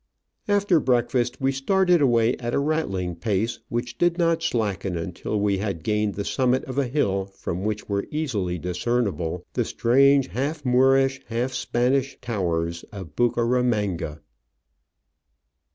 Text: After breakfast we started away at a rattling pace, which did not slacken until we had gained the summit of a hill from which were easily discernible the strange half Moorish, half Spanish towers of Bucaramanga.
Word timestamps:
After 0.47 0.79
breakfast 0.79 1.39
we 1.39 1.51
started 1.51 2.01
away 2.01 2.35
at 2.37 2.55
a 2.55 2.59
rattling 2.59 3.15
pace, 3.15 3.59
which 3.69 3.99
did 3.99 4.17
not 4.17 4.41
slacken 4.41 4.97
until 4.97 5.39
we 5.39 5.59
had 5.59 5.83
gained 5.83 6.15
the 6.15 6.25
summit 6.25 6.63
of 6.65 6.79
a 6.79 6.87
hill 6.87 7.25
from 7.27 7.63
which 7.63 7.87
were 7.87 8.07
easily 8.09 8.57
discernible 8.57 9.45
the 9.53 9.63
strange 9.63 10.29
half 10.29 10.65
Moorish, 10.65 11.21
half 11.27 11.53
Spanish 11.53 12.17
towers 12.19 12.81
of 12.91 13.15
Bucaramanga. 13.15 14.21